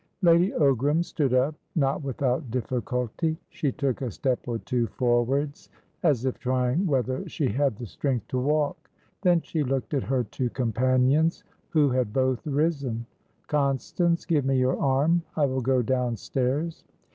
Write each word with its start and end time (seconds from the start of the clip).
Lady 0.23 0.49
Ogram 0.53 1.05
stood 1.05 1.31
up, 1.31 1.53
not 1.75 2.01
without 2.01 2.49
difficulty. 2.49 3.37
She 3.49 3.71
took 3.71 4.01
a 4.01 4.09
step 4.09 4.39
or 4.47 4.57
two 4.57 4.87
forwards, 4.87 5.69
as 6.01 6.25
if 6.25 6.39
trying 6.39 6.87
whether 6.87 7.29
she 7.29 7.49
had 7.49 7.75
the 7.75 7.85
strength 7.85 8.27
to 8.29 8.39
walk. 8.39 8.89
Then 9.21 9.41
she 9.43 9.61
looked 9.61 9.93
at 9.93 10.01
her 10.01 10.23
two 10.23 10.49
companions, 10.49 11.43
who 11.69 11.91
had 11.91 12.13
both 12.13 12.47
risen. 12.47 13.05
"Constance, 13.45 14.25
give 14.25 14.43
me 14.43 14.57
your 14.57 14.79
arm. 14.79 15.21
I 15.35 15.45
will 15.45 15.61
go 15.61 15.83
downstairs." 15.83 16.83